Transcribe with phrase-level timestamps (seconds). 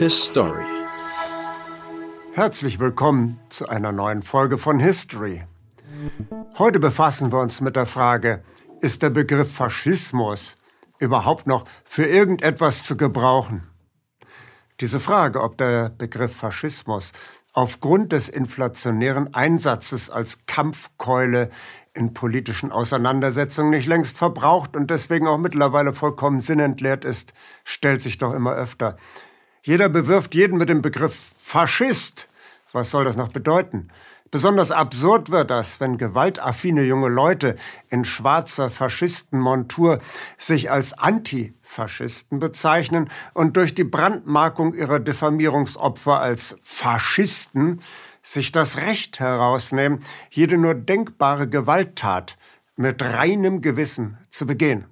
[0.00, 0.64] History.
[2.32, 5.44] Herzlich willkommen zu einer neuen Folge von History.
[6.58, 8.42] Heute befassen wir uns mit der Frage,
[8.80, 10.56] ist der Begriff Faschismus
[10.98, 13.68] überhaupt noch für irgendetwas zu gebrauchen?
[14.80, 17.12] Diese Frage, ob der Begriff Faschismus
[17.52, 21.50] aufgrund des inflationären Einsatzes als Kampfkeule
[21.94, 27.34] in politischen Auseinandersetzungen nicht längst verbraucht und deswegen auch mittlerweile vollkommen sinnentleert ist,
[27.64, 28.96] stellt sich doch immer öfter.
[29.68, 32.30] Jeder bewirft jeden mit dem Begriff Faschist.
[32.72, 33.88] Was soll das noch bedeuten?
[34.30, 37.54] Besonders absurd wird das, wenn gewaltaffine junge Leute
[37.90, 39.98] in schwarzer Faschistenmontur
[40.38, 47.82] sich als Antifaschisten bezeichnen und durch die Brandmarkung ihrer Diffamierungsopfer als Faschisten
[48.22, 49.98] sich das Recht herausnehmen,
[50.30, 52.38] jede nur denkbare Gewalttat
[52.76, 54.86] mit reinem Gewissen zu begehen.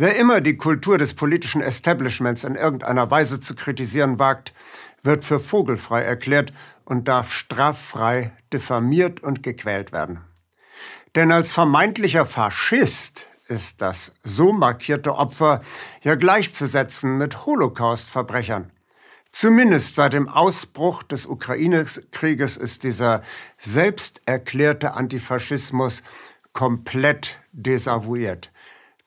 [0.00, 4.54] Wer immer die Kultur des politischen Establishments in irgendeiner Weise zu kritisieren wagt,
[5.02, 6.54] wird für vogelfrei erklärt
[6.86, 10.22] und darf straffrei diffamiert und gequält werden.
[11.16, 15.60] Denn als vermeintlicher Faschist ist das so markierte Opfer
[16.02, 18.72] ja gleichzusetzen mit Holocaust-Verbrechern.
[19.30, 23.20] Zumindest seit dem Ausbruch des Ukraine-Krieges ist dieser
[23.58, 26.02] selbst erklärte Antifaschismus
[26.54, 28.50] komplett desavouiert.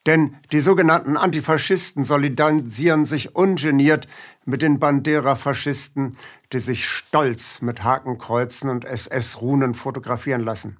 [0.06, 4.06] Denn die sogenannten Antifaschisten solidarisieren sich ungeniert
[4.44, 6.18] mit den Bandera-Faschisten,
[6.52, 10.76] die sich stolz mit Hakenkreuzen und SS-Runen fotografieren lassen.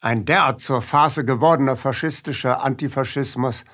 [0.00, 3.64] Ein derart zur Phase gewordener faschistischer Antifaschismus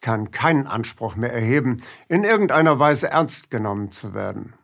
[0.00, 4.54] kann keinen Anspruch mehr erheben, in irgendeiner Weise ernst genommen zu werden.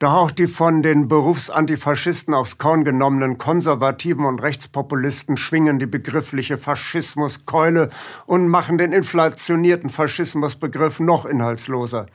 [0.00, 6.56] Doch auch die von den Berufsantifaschisten aufs Korn genommenen Konservativen und Rechtspopulisten schwingen die begriffliche
[6.56, 7.90] Faschismuskeule
[8.24, 12.06] und machen den inflationierten Faschismusbegriff noch inhaltsloser.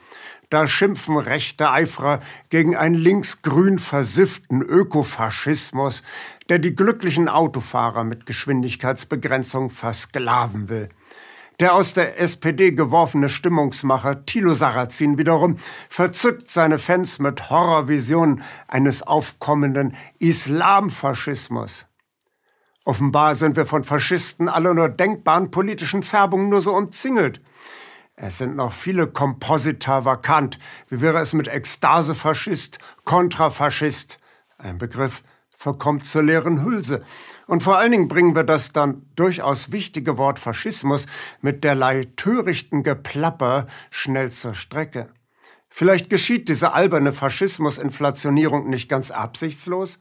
[0.50, 6.02] Da schimpfen rechte Eiferer gegen einen linksgrün versifften Ökofaschismus,
[6.50, 10.90] der die glücklichen Autofahrer mit Geschwindigkeitsbegrenzung versklaven will.
[11.62, 15.56] Der aus der SPD geworfene Stimmungsmacher Thilo Sarrazin wiederum
[15.90, 21.86] verzückt seine Fans mit Horrorvisionen eines aufkommenden Islamfaschismus.
[22.84, 27.42] Offenbar sind wir von Faschisten aller nur denkbaren politischen Färbungen nur so umzingelt.
[28.18, 30.60] Es sind noch viele Komposita vakant.
[30.90, 34.20] Wie wäre es mit Ekstasefaschist, Kontrafaschist?
[34.58, 35.24] Ein Begriff,
[35.58, 37.04] verkommt zur leeren Hülse.
[37.48, 41.08] Und vor allen Dingen bringen wir das dann durchaus wichtige Wort Faschismus
[41.42, 45.10] mit derlei törichten Geplapper schnell zur Strecke.
[45.70, 50.00] Vielleicht geschieht diese alberne Faschismus-Inflationierung nicht ganz absichtslos?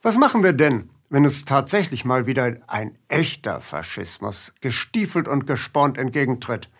[0.00, 5.98] Was machen wir denn, wenn es tatsächlich mal wieder ein echter Faschismus gestiefelt und gespornt
[5.98, 6.70] entgegentritt?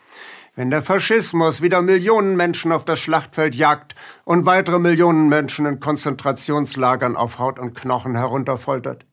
[0.59, 5.79] Wenn der Faschismus wieder Millionen Menschen auf das Schlachtfeld jagt und weitere Millionen Menschen in
[5.79, 9.07] Konzentrationslagern auf Haut und Knochen herunterfoltert.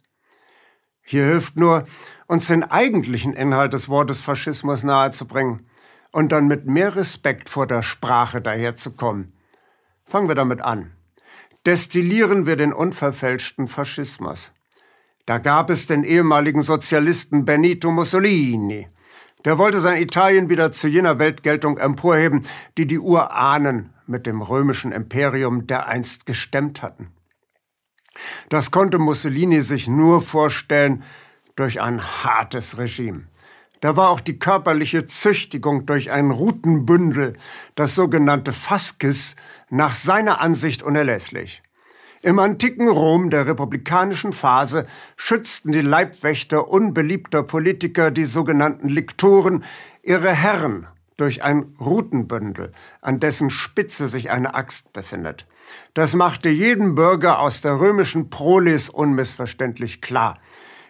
[1.03, 1.85] Hier hilft nur,
[2.25, 5.67] uns den eigentlichen Inhalt des Wortes Faschismus nahezubringen
[6.11, 9.37] und dann mit mehr Respekt vor der Sprache daherzukommen.
[10.03, 10.93] Fangen wir damit an.
[11.67, 14.51] Destillieren wir den unverfälschten Faschismus.
[15.27, 18.87] Da gab es den ehemaligen Sozialisten Benito Mussolini,
[19.45, 22.45] der wollte sein Italien wieder zu jener Weltgeltung emporheben,
[22.77, 27.11] die die Urahnen mit dem römischen Imperium dereinst gestemmt hatten.
[28.49, 31.03] Das konnte Mussolini sich nur vorstellen
[31.55, 33.27] durch ein hartes Regime.
[33.81, 37.35] Da war auch die körperliche Züchtigung durch ein Routenbündel,
[37.75, 39.35] das sogenannte Fascis,
[39.69, 41.61] nach seiner Ansicht unerlässlich.
[42.25, 49.63] Im antiken Rom der republikanischen Phase schützten die Leibwächter unbeliebter Politiker, die sogenannten Liktoren,
[50.01, 50.87] ihre Herren
[51.17, 55.45] durch ein Rutenbündel, an dessen Spitze sich eine Axt befindet.
[55.93, 60.39] Das machte jeden Bürger aus der römischen Prolis unmissverständlich klar.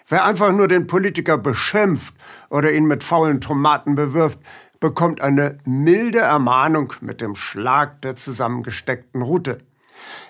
[0.07, 2.16] Wer einfach nur den Politiker beschimpft
[2.50, 4.40] oder ihn mit faulen Tomaten bewirft,
[4.79, 9.59] bekommt eine milde Ermahnung mit dem Schlag der zusammengesteckten Rute.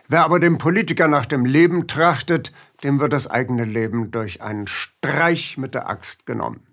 [0.08, 2.52] Wer aber dem Politiker nach dem Leben trachtet,
[2.84, 6.66] dem wird das eigene Leben durch einen Streich mit der Axt genommen.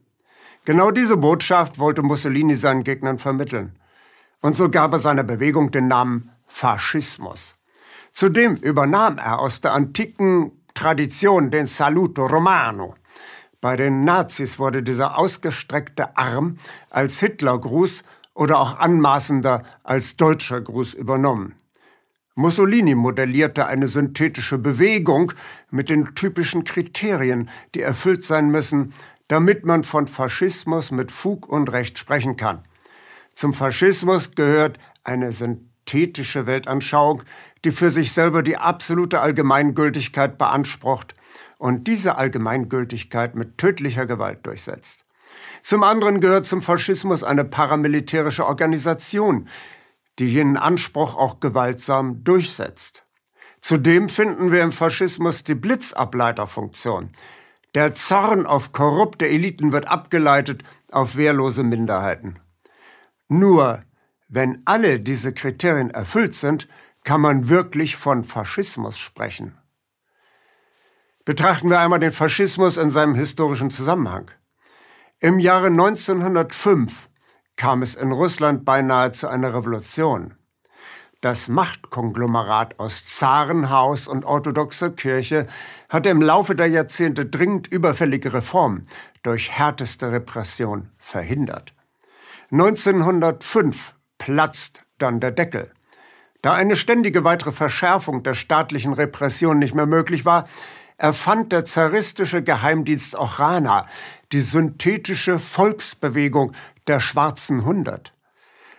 [0.64, 3.78] Genau diese Botschaft wollte Mussolini seinen Gegnern vermitteln.
[4.40, 7.56] Und so gab er seiner Bewegung den Namen Faschismus.
[8.12, 12.94] Zudem übernahm er aus der antiken Tradition den Saluto Romano.
[13.60, 16.58] Bei den Nazis wurde dieser ausgestreckte Arm
[16.90, 21.54] als Hitlergruß oder auch anmaßender als deutscher Gruß übernommen.
[22.34, 25.32] Mussolini modellierte eine synthetische Bewegung
[25.70, 28.94] mit den typischen Kriterien, die erfüllt sein müssen,
[29.28, 32.64] damit man von Faschismus mit Fug und Recht sprechen kann.
[33.34, 37.22] Zum Faschismus gehört eine synthetische Weltanschauung,
[37.64, 41.14] die für sich selber die absolute Allgemeingültigkeit beansprucht
[41.58, 45.04] und diese Allgemeingültigkeit mit tödlicher Gewalt durchsetzt.
[45.62, 49.48] Zum anderen gehört zum Faschismus eine paramilitärische Organisation,
[50.18, 53.06] die jenen Anspruch auch gewaltsam durchsetzt.
[53.60, 57.10] Zudem finden wir im Faschismus die Blitzableiterfunktion.
[57.74, 62.38] Der Zorn auf korrupte Eliten wird abgeleitet auf wehrlose Minderheiten.
[63.28, 63.82] Nur
[64.28, 66.68] wenn alle diese Kriterien erfüllt sind,
[67.04, 69.56] kann man wirklich von Faschismus sprechen.
[71.24, 74.30] Betrachten wir einmal den Faschismus in seinem historischen Zusammenhang.
[75.20, 77.08] Im Jahre 1905
[77.56, 80.34] kam es in Russland beinahe zu einer Revolution.
[81.20, 85.46] Das Machtkonglomerat aus Zarenhaus und orthodoxer Kirche
[85.88, 88.86] hatte im Laufe der Jahrzehnte dringend überfällige Reformen
[89.22, 91.74] durch härteste Repression verhindert.
[92.50, 95.70] 1905 platzt dann der Deckel.
[96.42, 100.48] Da eine ständige weitere Verschärfung der staatlichen Repression nicht mehr möglich war,
[100.96, 103.86] erfand der zaristische Geheimdienst Ochrana
[104.32, 106.52] die synthetische Volksbewegung
[106.86, 108.14] der Schwarzen Hundert.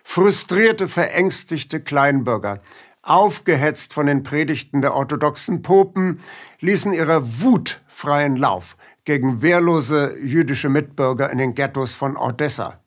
[0.03, 2.59] Frustrierte, verängstigte Kleinbürger,
[3.01, 6.19] aufgehetzt von den Predigten der orthodoxen Popen,
[6.59, 12.79] ließen ihrer Wut freien Lauf gegen wehrlose jüdische Mitbürger in den Ghettos von Odessa.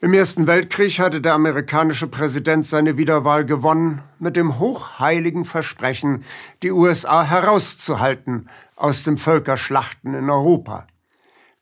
[0.00, 6.24] Im Ersten Weltkrieg hatte der amerikanische Präsident seine Wiederwahl gewonnen mit dem hochheiligen Versprechen,
[6.62, 10.86] die USA herauszuhalten aus dem Völkerschlachten in Europa.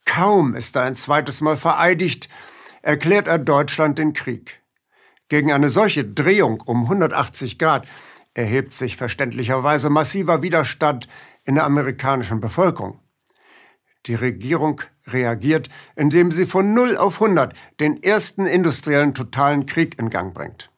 [0.07, 2.31] Kaum ist er ein zweites Mal vereidigt,
[2.81, 4.63] erklärt er Deutschland den Krieg.
[5.29, 7.87] Gegen eine solche Drehung um 180 Grad
[8.33, 11.09] erhebt sich verständlicherweise massiver Widerstand
[11.45, 13.01] in der amerikanischen Bevölkerung.
[14.07, 20.11] Die Regierung reagiert, indem sie von 0 auf 100 den ersten industriellen totalen Krieg in
[20.11, 20.71] Gang bringt.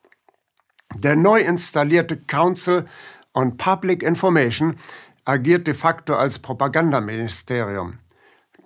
[0.95, 2.87] Der neu installierte Council
[3.35, 4.77] on Public Information
[5.25, 7.99] agiert de facto als Propagandaministerium.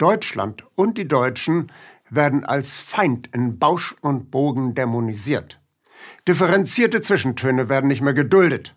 [0.03, 1.71] Deutschland und die Deutschen
[2.11, 5.61] werden als Feind in Bausch und Bogen dämonisiert.
[6.27, 8.75] Differenzierte Zwischentöne werden nicht mehr geduldet.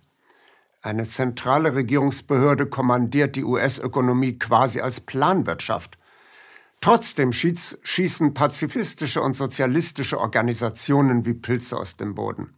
[0.83, 5.97] Eine zentrale Regierungsbehörde kommandiert die US-Ökonomie quasi als Planwirtschaft.
[6.79, 12.53] Trotzdem schießen pazifistische und sozialistische Organisationen wie Pilze aus dem Boden.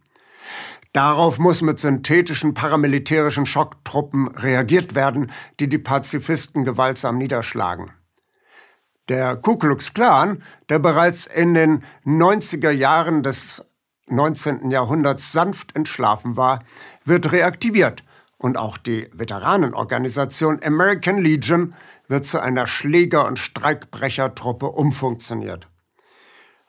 [0.92, 7.92] Darauf muss mit synthetischen paramilitärischen Schocktruppen reagiert werden, die die Pazifisten gewaltsam niederschlagen.
[9.08, 13.64] Der Ku Klux Klan, der bereits in den 90er Jahren des
[14.08, 14.70] 19.
[14.70, 16.62] Jahrhunderts sanft entschlafen war,
[17.04, 18.04] wird reaktiviert
[18.36, 21.74] und auch die Veteranenorganisation American Legion
[22.06, 25.68] wird zu einer Schläger- und Streikbrechertruppe umfunktioniert.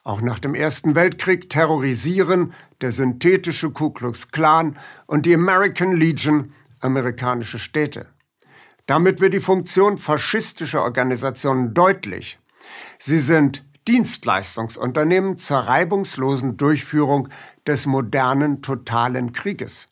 [0.04, 4.78] Auch nach dem Ersten Weltkrieg terrorisieren der synthetische Ku Klux Klan
[5.08, 8.08] und die American Legion amerikanische Städte.
[8.90, 12.40] Damit wird die Funktion faschistischer Organisationen deutlich.
[12.98, 17.30] Sie sind Dienstleistungsunternehmen zur reibungslosen Durchführung
[17.68, 19.90] des modernen totalen Krieges.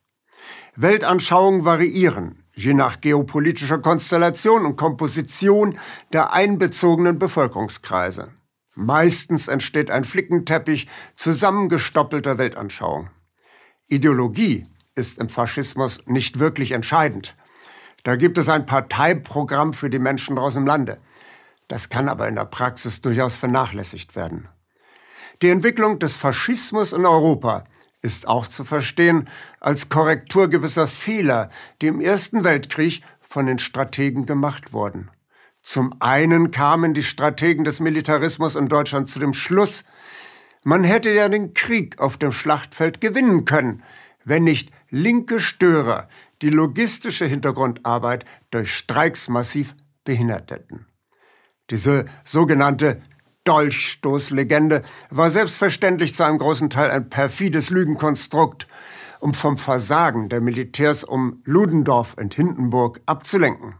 [0.76, 5.78] Weltanschauungen variieren, je nach geopolitischer Konstellation und Komposition
[6.12, 8.34] der einbezogenen Bevölkerungskreise.
[8.74, 13.12] Meistens entsteht ein Flickenteppich zusammengestoppelter Weltanschauung.
[13.86, 17.36] Ideologie ist im Faschismus nicht wirklich entscheidend.
[18.04, 20.98] Da gibt es ein Parteiprogramm für die Menschen draußen im Lande.
[21.68, 24.48] Das kann aber in der Praxis durchaus vernachlässigt werden.
[25.42, 27.66] Die Entwicklung des Faschismus in Europa
[28.01, 29.27] ist auch zu verstehen
[29.60, 31.50] als Korrektur gewisser Fehler,
[31.82, 35.12] die im Ersten Weltkrieg von den Strategen gemacht wurden.
[35.62, 39.84] Zum einen kamen die Strategen des Militarismus in Deutschland zu dem Schluss,
[40.63, 43.84] man hätte ja den Krieg auf dem Schlachtfeld gewinnen können,
[44.25, 46.10] wenn nicht linke Störer
[46.41, 50.86] die logistische Hintergrundarbeit durch Streiks massiv behindert hätten.
[51.70, 53.01] Diese sogenannte
[53.44, 58.67] Dolchstoßlegende war selbstverständlich zu einem großen Teil ein perfides Lügenkonstrukt,
[59.20, 63.75] um vom Versagen der Militärs um Ludendorff und Hindenburg abzulenken.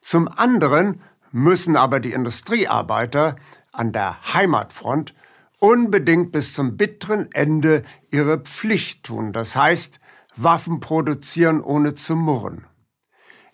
[0.00, 3.36] Zum anderen müssen aber die Industriearbeiter
[3.72, 5.14] an der Heimatfront
[5.60, 10.00] unbedingt bis zum bitteren Ende ihre Pflicht tun, das heißt
[10.36, 12.66] Waffen produzieren ohne zu murren.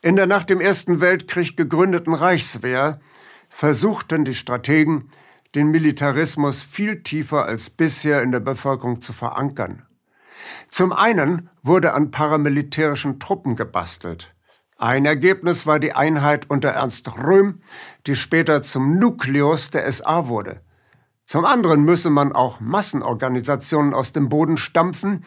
[0.02, 3.00] In der nach dem Ersten Weltkrieg gegründeten Reichswehr
[3.48, 5.10] versuchten die Strategen,
[5.54, 9.86] den Militarismus viel tiefer als bisher in der Bevölkerung zu verankern.
[10.68, 14.34] Zum einen wurde an paramilitärischen Truppen gebastelt.
[14.78, 17.62] Ein Ergebnis war die Einheit unter Ernst Röhm,
[18.06, 20.60] die später zum Nukleus der SA wurde.
[21.24, 25.24] Zum anderen müsse man auch Massenorganisationen aus dem Boden stampfen,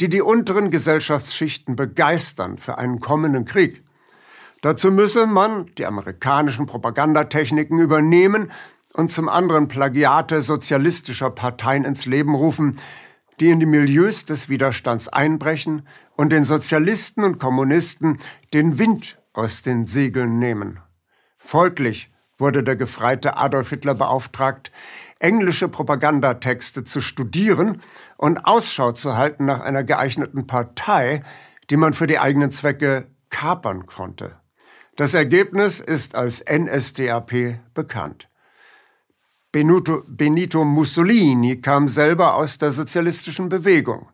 [0.00, 3.82] die die unteren Gesellschaftsschichten begeistern für einen kommenden Krieg.
[4.60, 8.50] Dazu müsse man die amerikanischen Propagandatechniken übernehmen
[8.94, 12.80] und zum anderen Plagiate sozialistischer Parteien ins Leben rufen,
[13.40, 15.86] die in die Milieus des Widerstands einbrechen
[16.16, 18.18] und den Sozialisten und Kommunisten
[18.52, 20.80] den Wind aus den Segeln nehmen.
[21.36, 24.72] Folglich wurde der gefreite Adolf Hitler beauftragt,
[25.18, 27.80] englische Propagandatexte zu studieren
[28.16, 31.22] und Ausschau zu halten nach einer geeigneten Partei,
[31.70, 34.36] die man für die eigenen Zwecke kapern konnte.
[34.96, 38.28] Das Ergebnis ist als NSDAP bekannt.
[39.52, 44.08] Benito, Benito Mussolini kam selber aus der sozialistischen Bewegung.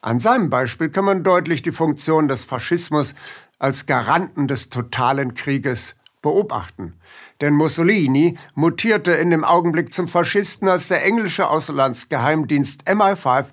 [0.00, 3.14] An seinem Beispiel kann man deutlich die Funktion des Faschismus
[3.58, 6.94] als Garanten des totalen Krieges beobachten.
[7.40, 13.46] Denn Mussolini mutierte in dem Augenblick zum Faschisten, als der englische Auslandsgeheimdienst MI5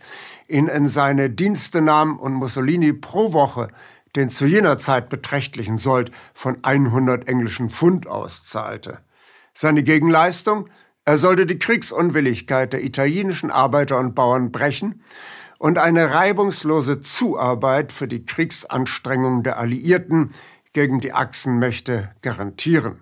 [0.48, 3.70] ihn in seine Dienste nahm und Mussolini pro Woche
[4.16, 9.00] den zu jener Zeit beträchtlichen Sold von 100 englischen Pfund auszahlte.
[9.54, 10.70] Seine Gegenleistung?
[11.06, 15.04] Er sollte die Kriegsunwilligkeit der italienischen Arbeiter und Bauern brechen
[15.60, 20.32] und eine reibungslose Zuarbeit für die Kriegsanstrengungen der Alliierten
[20.78, 23.02] gegen die Achsenmächte garantieren.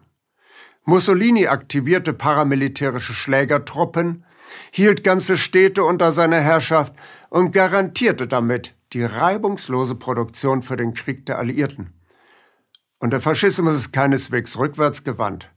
[0.86, 4.24] Mussolini aktivierte paramilitärische Schlägertruppen,
[4.72, 6.94] hielt ganze Städte unter seiner Herrschaft
[7.30, 11.94] und garantierte damit die reibungslose Produktion für den Krieg der Alliierten.
[13.00, 15.52] Und der Faschismus ist keineswegs rückwärts gewandt.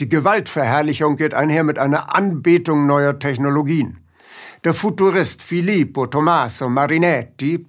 [0.00, 3.98] Die Gewaltverherrlichung geht einher mit einer Anbetung neuer Technologien.
[4.64, 7.66] Der Futurist Filippo Tommaso Marinetti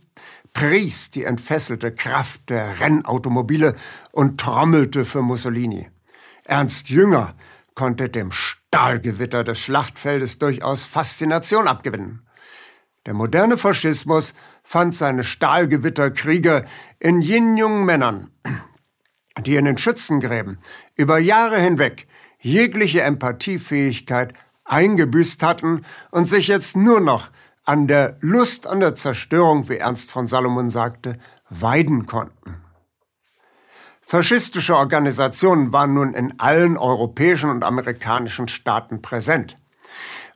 [0.53, 3.75] pries die entfesselte Kraft der Rennautomobile
[4.11, 5.89] und trommelte für Mussolini.
[6.45, 7.35] Ernst Jünger
[7.75, 12.27] konnte dem Stahlgewitter des Schlachtfeldes durchaus Faszination abgewinnen.
[13.05, 16.65] Der moderne Faschismus fand seine Stahlgewitterkrieger
[16.99, 18.29] in jenen jungen Männern,
[19.39, 20.59] die in den Schützengräben
[20.95, 22.07] über Jahre hinweg
[22.39, 24.33] jegliche Empathiefähigkeit
[24.65, 27.31] eingebüßt hatten und sich jetzt nur noch
[27.63, 31.17] an der Lust an der Zerstörung, wie Ernst von Salomon sagte,
[31.49, 32.61] weiden konnten.
[34.01, 39.55] Faschistische Organisationen waren nun in allen europäischen und amerikanischen Staaten präsent.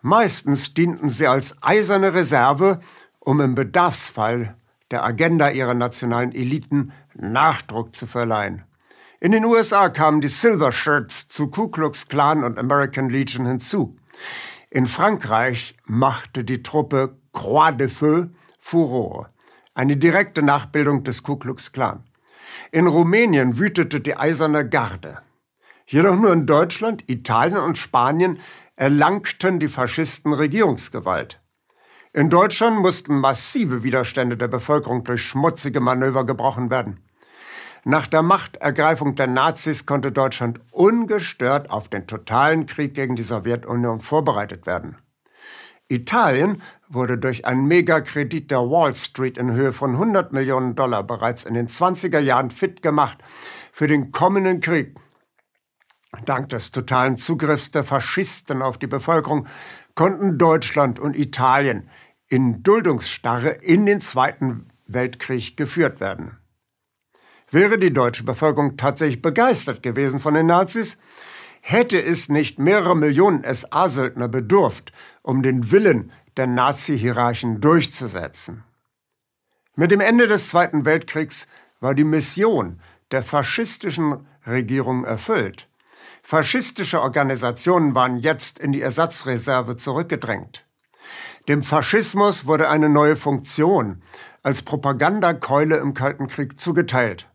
[0.02, 2.80] Meistens dienten sie als eiserne Reserve,
[3.20, 4.56] um im Bedarfsfall
[4.92, 8.64] der Agenda ihrer nationalen Eliten Nachdruck zu verleihen.
[9.20, 13.98] In den USA kamen die Silver Shirts zu Ku Klux Klan und American Legion hinzu.
[14.76, 18.26] In Frankreich machte die Truppe Croix de Feu
[18.60, 19.30] Furore,
[19.74, 22.04] eine direkte Nachbildung des Ku Klux Klan.
[22.74, 25.20] In Rumänien wütete die Eiserne Garde.
[25.88, 28.38] Jedoch nur in Deutschland, Italien und Spanien
[28.76, 31.40] erlangten die Faschisten Regierungsgewalt.
[32.12, 37.00] In Deutschland mussten massive Widerstände der Bevölkerung durch schmutzige Manöver gebrochen werden.
[37.88, 44.00] Nach der Machtergreifung der Nazis konnte Deutschland ungestört auf den totalen Krieg gegen die Sowjetunion
[44.00, 44.98] vorbereitet werden.
[45.88, 51.46] Italien wurde durch einen Megakredit der Wall Street in Höhe von 100 Millionen Dollar bereits
[51.46, 53.20] in den 20er Jahren fit gemacht
[53.72, 54.98] für den kommenden Krieg.
[56.26, 59.48] Dank des totalen Zugriffs der Faschisten auf die Bevölkerung
[59.94, 61.88] konnten Deutschland und Italien
[62.30, 66.40] in Duldungsstarre in den Zweiten Weltkrieg geführt werden.
[67.56, 70.98] Wäre die deutsche Bevölkerung tatsächlich begeistert gewesen von den Nazis,
[71.62, 78.66] hätte es nicht mehrere Millionen SA-Söldner bedurft, um den Willen der Nazi-Hierarchen durchzusetzen.
[79.74, 81.48] Mit dem Ende des Zweiten Weltkriegs
[81.80, 82.82] war die Mission
[83.12, 85.70] der faschistischen Regierung erfüllt.
[86.24, 90.66] Faschistische Organisationen waren jetzt in die Ersatzreserve zurückgedrängt.
[91.48, 94.02] Dem Faschismus wurde eine neue Funktion
[94.44, 97.30] als Propagandakeule im Kalten Krieg zugeteilt.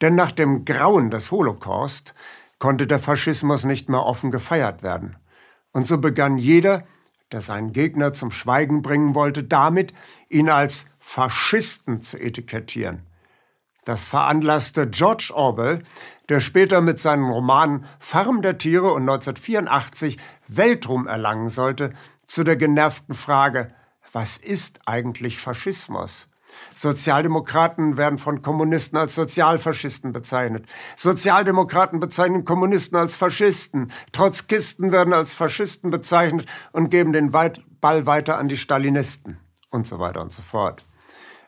[0.00, 2.14] Denn nach dem Grauen des Holocaust
[2.58, 5.16] konnte der Faschismus nicht mehr offen gefeiert werden.
[5.72, 6.84] Und so begann jeder,
[7.32, 9.92] der seinen Gegner zum Schweigen bringen wollte, damit,
[10.28, 13.06] ihn als Faschisten zu etikettieren.
[13.84, 15.82] Das veranlasste George Orwell,
[16.28, 21.92] der später mit seinen Romanen Farm der Tiere und 1984 Weltruhm erlangen sollte,
[22.26, 23.72] zu der genervten Frage,
[24.12, 26.27] was ist eigentlich Faschismus?
[26.74, 30.66] Sozialdemokraten werden von Kommunisten als Sozialfaschisten bezeichnet.
[30.96, 33.92] Sozialdemokraten bezeichnen Kommunisten als Faschisten.
[34.12, 39.38] Trotzkisten werden als Faschisten bezeichnet und geben den Ball weiter an die Stalinisten
[39.70, 40.86] und so weiter und so fort.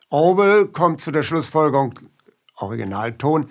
[0.09, 1.93] Orwell kommt zu der Schlussfolgerung,
[2.57, 3.47] Originalton,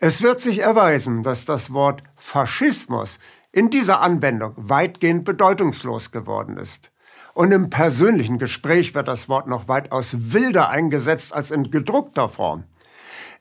[0.00, 3.18] es wird sich erweisen, dass das Wort Faschismus
[3.50, 6.92] in dieser Anwendung weitgehend bedeutungslos geworden ist.
[7.38, 12.64] Und im persönlichen Gespräch wird das Wort noch weitaus wilder eingesetzt als in gedruckter Form.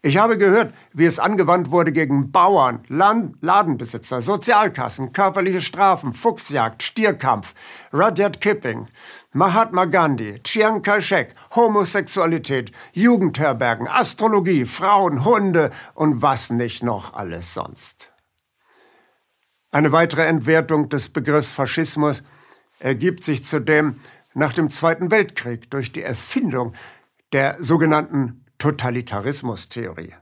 [0.03, 6.83] Ich habe gehört, wie es angewandt wurde gegen Bauern, Land Ladenbesitzer, Sozialkassen, körperliche Strafen, Fuchsjagd,
[6.83, 7.55] Stierkampf,
[7.91, 8.85] Rudyard Kipping,
[9.33, 18.13] Mahatma Gandhi, Chiang Kai-shek, Homosexualität, Jugendherbergen, Astrologie, Frauen, Hunde und was nicht noch alles sonst.
[19.71, 22.21] Eine weitere Entwertung des Begriffs Faschismus
[22.79, 23.99] ergibt sich zudem
[24.33, 26.73] nach dem Zweiten Weltkrieg durch die Erfindung
[27.33, 30.13] der sogenannten Totalitarismustheorie.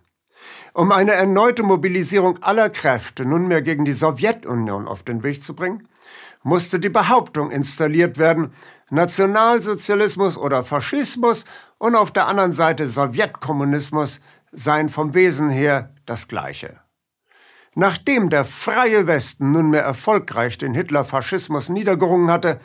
[0.73, 5.87] Um eine erneute Mobilisierung aller Kräfte nunmehr gegen die Sowjetunion auf den Weg zu bringen,
[6.43, 8.53] musste die Behauptung installiert werden,
[8.89, 11.45] Nationalsozialismus oder Faschismus
[11.77, 14.19] und auf der anderen Seite Sowjetkommunismus
[14.51, 16.79] seien vom Wesen her das gleiche.
[17.75, 22.59] Nachdem der freie Westen nunmehr erfolgreich den Hitler-Faschismus niedergerungen hatte,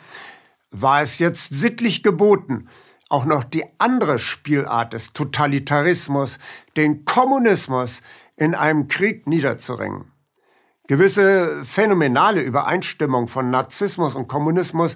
[0.71, 2.69] war es jetzt sittlich geboten,
[3.09, 6.39] auch noch die andere Spielart des Totalitarismus,
[6.77, 8.01] den Kommunismus,
[8.37, 10.11] in einem Krieg niederzuringen.
[10.87, 14.95] Gewisse phänomenale Übereinstimmung von Narzissmus und Kommunismus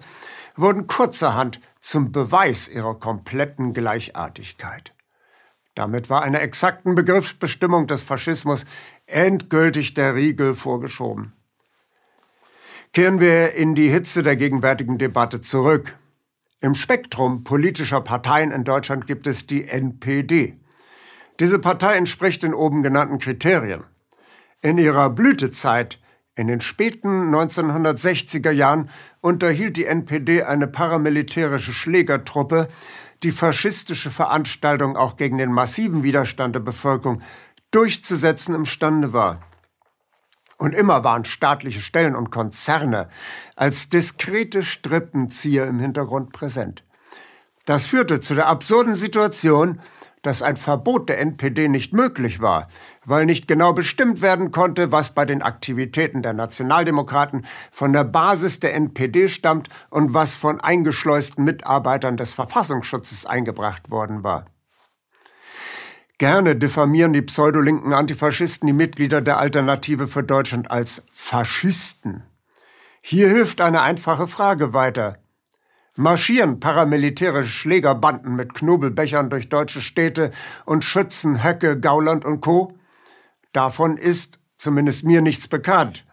[0.56, 4.96] wurden kurzerhand zum Beweis ihrer kompletten Gleichartigkeit.
[5.76, 8.66] Damit war einer exakten Begriffsbestimmung des Faschismus
[9.08, 11.34] endgültig der Riegel vorgeschoben.
[12.94, 15.98] Kehren wir in die Hitze der gegenwärtigen Debatte zurück.
[16.62, 20.58] Im Spektrum politischer Parteien in Deutschland gibt es die NPD.
[21.40, 23.84] Diese Partei entspricht den oben genannten Kriterien.
[24.62, 26.00] In ihrer Blütezeit
[26.36, 28.90] in den späten 1960er Jahren
[29.22, 32.68] unterhielt die NPD eine paramilitärische Schlägertruppe,
[33.24, 37.22] die faschistische Veranstaltungen auch gegen den massiven Widerstand der Bevölkerung
[37.76, 39.42] durchzusetzen imstande war.
[40.58, 43.10] Und immer waren staatliche Stellen und Konzerne
[43.58, 46.86] als diskrete Strippenzieher im Hintergrund präsent.
[47.66, 49.82] Das führte zu der absurden Situation,
[50.22, 52.70] dass ein Verbot der NPD nicht möglich war,
[53.04, 58.60] weil nicht genau bestimmt werden konnte, was bei den Aktivitäten der Nationaldemokraten von der Basis
[58.62, 64.46] der NPD stammt und was von eingeschleusten Mitarbeitern des Verfassungsschutzes eingebracht worden war.
[66.18, 72.24] Gerne diffamieren die pseudolinken Antifaschisten die Mitglieder der Alternative für Deutschland als Faschisten.
[73.02, 75.18] Hier hilft eine einfache Frage weiter.
[75.98, 80.32] Marschieren paramilitärische Schlägerbanden mit Knobelbechern durch deutsche Städte
[80.66, 82.78] und schützen Höcke, Gauland und Co.?
[83.52, 86.06] Davon ist zumindest mir nichts bekannt.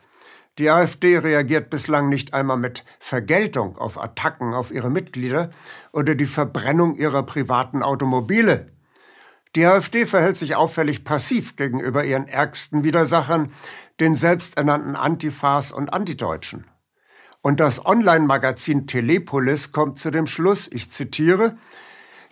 [0.59, 5.51] Die AfD reagiert bislang nicht einmal mit Vergeltung auf Attacken auf ihre Mitglieder
[5.93, 8.72] oder die Verbrennung ihrer privaten Automobile.
[9.55, 13.53] Die AfD verhält sich auffällig passiv gegenüber ihren ärgsten Widersachern,
[14.01, 16.67] den selbsternannten Antifas und Antideutschen.
[17.43, 21.57] Und das Online-Magazin Telepolis kommt zu dem Schluss, ich zitiere,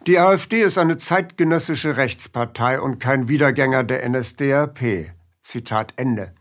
[0.07, 5.11] die AfD ist eine zeitgenössische Rechtspartei und kein Wiedergänger der NSDAP.
[5.43, 6.33] Zitat Ende.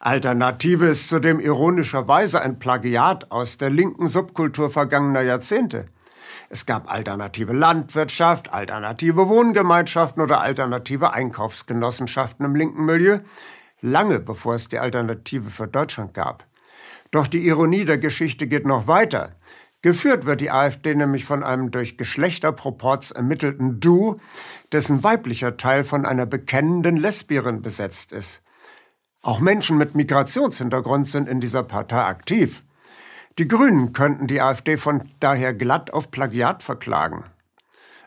[0.00, 5.86] Alternative ist zudem ironischerweise ein Plagiat aus der linken Subkultur vergangener Jahrzehnte.
[6.52, 13.20] Es gab alternative Landwirtschaft, alternative Wohngemeinschaften oder alternative Einkaufsgenossenschaften im linken Milieu,
[13.80, 16.46] lange bevor es die Alternative für Deutschland gab.
[17.10, 19.34] Doch die Ironie der Geschichte geht noch weiter.
[19.80, 24.20] Geführt wird die AfD nämlich von einem durch Geschlechterproports ermittelten Du,
[24.72, 28.42] dessen weiblicher Teil von einer bekennenden Lesbierin besetzt ist.
[29.22, 32.62] Auch Menschen mit Migrationshintergrund sind in dieser Partei aktiv.
[33.38, 37.24] Die Grünen könnten die AfD von daher glatt auf Plagiat verklagen.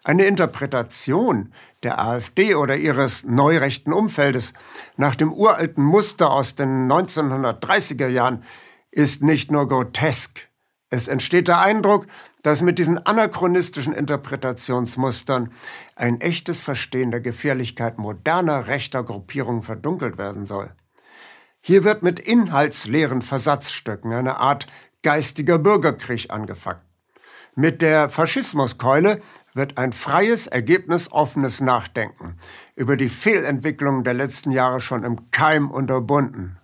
[0.03, 4.53] Eine Interpretation der AfD oder ihres neurechten Umfeldes
[4.97, 8.43] nach dem uralten Muster aus den 1930er Jahren
[8.91, 10.47] ist nicht nur grotesk.
[10.91, 12.05] Es entsteht der Eindruck,
[12.43, 15.51] dass mit diesen anachronistischen Interpretationsmustern
[15.95, 20.71] ein echtes Verstehen der Gefährlichkeit moderner rechter Gruppierungen verdunkelt werden soll.
[21.61, 24.67] Hier wird mit inhaltsleeren Versatzstücken eine Art
[25.05, 26.81] geistiger Bürgerkrieg angefangen.
[27.53, 29.21] Mit der Faschismuskeule
[29.53, 32.37] wird ein freies, ergebnisoffenes Nachdenken
[32.75, 36.57] über die Fehlentwicklungen der letzten Jahre schon im Keim unterbunden.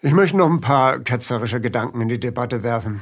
[0.00, 3.00] Ich möchte noch ein paar ketzerische Gedanken in die Debatte werfen.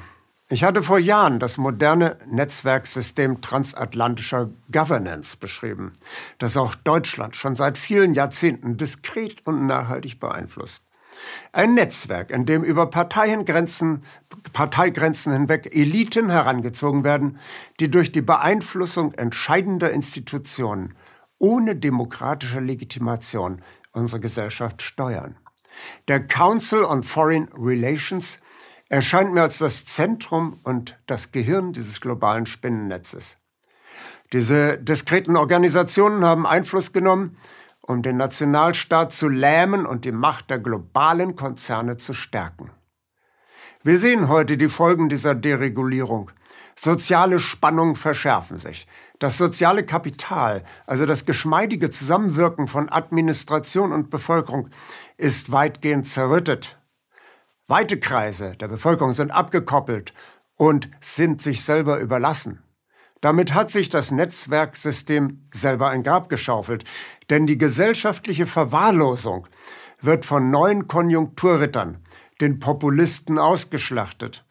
[0.51, 5.95] Ich hatte vor Jahren das moderne Netzwerksystem transatlantischer Governance beschrieben,
[6.37, 10.88] das auch Deutschland schon seit vielen Jahrzehnten diskret und nachhaltig beeinflusst.
[11.53, 14.03] Ein Netzwerk, in dem über Parteiengrenzen,
[14.53, 17.39] Parteigrenzen hinweg Eliten herangezogen werden,
[17.81, 20.95] die durch die Beeinflussung entscheidender Institutionen
[21.39, 25.37] ohne demokratische Legitimation unsere Gesellschaft steuern.
[26.09, 28.41] Der Council on Foreign Relations
[28.89, 33.37] erscheint mir als das Zentrum und das Gehirn dieses globalen Spinnennetzes.
[34.33, 37.37] Diese diskreten Organisationen haben Einfluss genommen,
[37.89, 42.71] um den Nationalstaat zu lähmen und die Macht der globalen Konzerne zu stärken.
[43.83, 46.31] Wir sehen heute die Folgen dieser Deregulierung.
[46.79, 48.87] Soziale Spannungen verschärfen sich.
[49.19, 54.69] Das soziale Kapital, also das geschmeidige Zusammenwirken von Administration und Bevölkerung,
[55.17, 56.79] ist weitgehend zerrüttet.
[57.69, 60.13] Weite Kreise der Bevölkerung sind abgekoppelt
[60.57, 62.63] und sind sich selber überlassen.
[63.21, 66.85] Damit hat sich das Netzwerksystem selber ein Grab geschaufelt,
[67.31, 69.49] denn die gesellschaftliche Verwahrlosung
[70.01, 71.99] wird von neuen Konjunkturrittern,
[72.41, 74.45] den Populisten, ausgeschlachtet.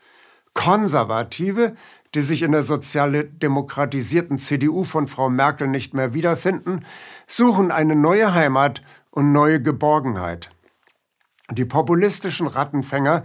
[0.54, 1.76] Konservative,
[2.16, 6.86] die sich in der sozialdemokratisierten CDU von Frau Merkel nicht mehr wiederfinden,
[7.28, 10.50] suchen eine neue Heimat und neue Geborgenheit.
[11.52, 13.24] Die populistischen Rattenfänger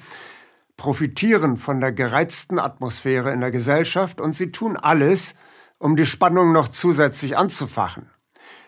[0.76, 5.34] profitieren von der gereizten Atmosphäre in der Gesellschaft und sie tun alles,
[5.78, 8.10] um die Spannung noch zusätzlich anzufachen.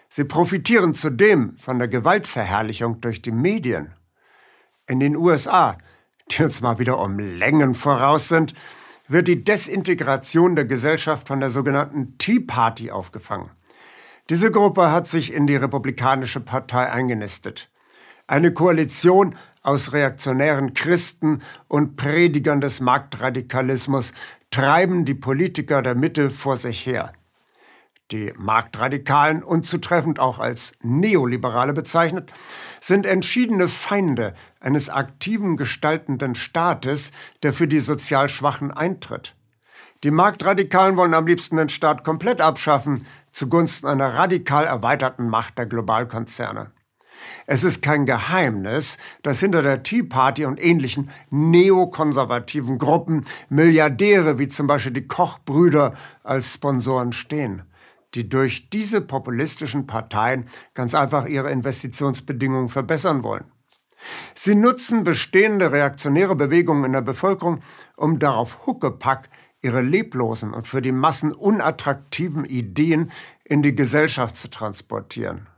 [0.08, 3.94] Sie profitieren zudem von der Gewaltverherrlichung durch die Medien.
[4.86, 5.76] In den USA,
[6.30, 8.54] die uns mal wieder um Längen voraus sind,
[9.08, 13.50] wird die Desintegration der Gesellschaft von der sogenannten Tea Party aufgefangen.
[14.30, 17.70] Diese Gruppe hat sich in die Republikanische Partei eingenistet.
[18.26, 24.12] Eine Koalition aus reaktionären Christen und Predigern des Marktradikalismus
[24.50, 27.12] treiben die Politiker der Mitte vor sich her.
[28.11, 32.33] Die Marktradikalen, unzutreffend auch als Neoliberale bezeichnet,
[32.81, 39.35] sind entschiedene Feinde eines aktiven gestaltenden Staates, der für die sozial Schwachen eintritt.
[40.05, 45.64] Die Marktradikalen wollen am liebsten den Staat komplett abschaffen, zugunsten einer radikal erweiterten Macht der
[45.64, 46.72] Globalkonzerne.
[47.46, 54.48] Es ist kein Geheimnis, dass hinter der Tea Party und ähnlichen neokonservativen Gruppen Milliardäre wie
[54.48, 57.62] zum Beispiel die Kochbrüder als Sponsoren stehen,
[58.14, 63.44] die durch diese populistischen Parteien ganz einfach ihre Investitionsbedingungen verbessern wollen.
[64.34, 67.60] Sie nutzen bestehende reaktionäre Bewegungen in der Bevölkerung,
[67.96, 69.28] um darauf Huckepack
[69.62, 73.10] ihre leblosen und für die Massen unattraktiven Ideen
[73.44, 75.48] in die Gesellschaft zu transportieren.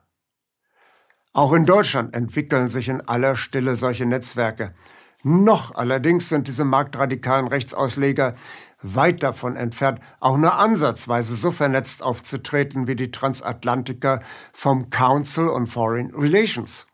[1.37, 4.73] Auch in Deutschland entwickeln sich in aller Stille solche Netzwerke.
[5.23, 8.33] Noch allerdings sind diese marktradikalen Rechtsausleger
[8.81, 14.21] weit davon entfernt, auch nur ansatzweise so vernetzt aufzutreten wie die Transatlantiker
[14.55, 16.87] vom Council on Foreign Relations.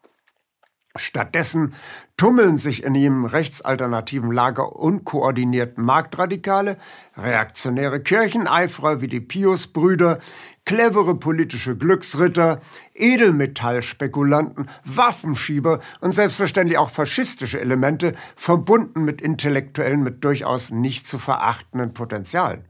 [0.96, 1.74] Stattdessen
[2.18, 6.76] tummeln sich in ihrem rechtsalternativen Lager unkoordiniert Marktradikale,
[7.16, 10.18] reaktionäre Kircheneiferer wie die Pius-Brüder,
[10.66, 12.60] clevere politische Glücksritter,
[12.94, 21.94] Edelmetallspekulanten, Waffenschieber und selbstverständlich auch faschistische Elemente, verbunden mit Intellektuellen mit durchaus nicht zu verachtenden
[21.94, 22.66] Potenzialen.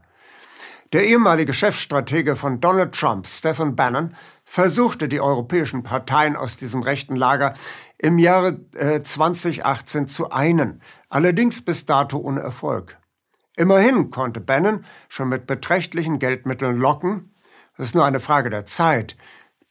[0.93, 4.15] Der ehemalige Chefstratege von Donald Trump, Stephen Bannon,
[4.53, 7.55] versuchte die europäischen Parteien aus diesem rechten Lager
[7.97, 12.99] im Jahre äh, 2018 zu einen, allerdings bis dato ohne Erfolg.
[13.55, 17.33] Immerhin konnte Bannon schon mit beträchtlichen Geldmitteln locken,
[17.79, 19.17] es ist nur eine Frage der Zeit,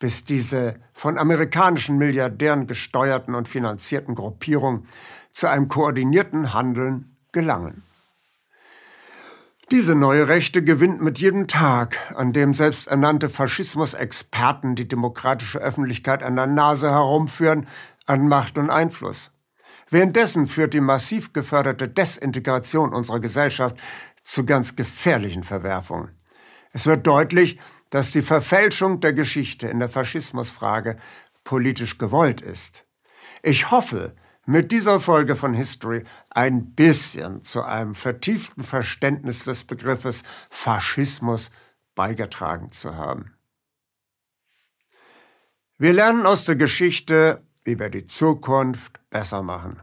[0.00, 4.88] bis diese von amerikanischen Milliardären gesteuerten und finanzierten Gruppierungen
[5.30, 7.84] zu einem koordinierten Handeln gelangen.
[9.72, 16.36] Diese neue Rechte gewinnt mit jedem Tag, an dem selbsternannte Faschismusexperten die demokratische Öffentlichkeit an
[16.36, 17.66] der Nase herumführen,
[18.04, 19.30] an Macht und Einfluss.
[19.88, 23.78] Währenddessen führt die massiv geförderte Desintegration unserer Gesellschaft
[24.22, 26.10] zu ganz gefährlichen Verwerfungen.
[26.72, 27.58] Es wird deutlich,
[27.88, 30.98] dass die Verfälschung der Geschichte in der Faschismusfrage
[31.44, 32.84] politisch gewollt ist.
[33.42, 34.14] Ich hoffe,
[34.46, 41.50] mit dieser Folge von History ein bisschen zu einem vertieften Verständnis des Begriffes Faschismus
[41.94, 43.34] beigetragen zu haben.
[45.78, 49.80] Wir lernen aus der Geschichte, wie wir die Zukunft besser machen.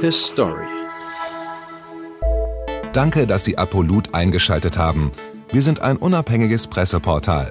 [0.00, 0.66] His Story.
[2.92, 5.10] Danke, dass Sie Apolut eingeschaltet haben.
[5.50, 7.50] Wir sind ein unabhängiges Presseportal.